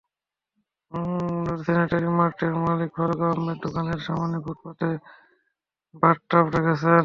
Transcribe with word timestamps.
নূর 0.91 1.57
sanitary 1.65 2.09
মার্টের 2.17 2.53
মালিক 2.63 2.89
ফারুক 2.97 3.21
আহমেদ 3.21 3.57
দোকানের 3.65 3.99
সামনের 4.07 4.41
ফুটপাতে 4.45 4.87
বাথটাব 5.93 6.45
রেখেছেন। 6.55 6.99